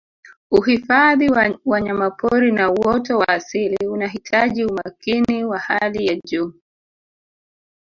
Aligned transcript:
Uhifadhi 0.51 1.29
wa 1.29 1.59
wanyapori 1.65 2.51
na 2.51 2.71
uoto 2.71 3.17
wa 3.17 3.27
asili 3.27 3.87
unahitaji 3.87 4.65
umakini 4.65 5.45
wa 5.45 5.59
hali 5.59 6.07
ya 6.07 6.15
juu 6.15 6.53